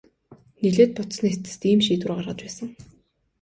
[0.61, 2.69] Нэлээд бодсоны эцэст ийм шийдвэр гаргаж байсан.